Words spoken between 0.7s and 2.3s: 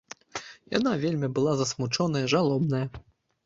Яна вечна была засмучоная,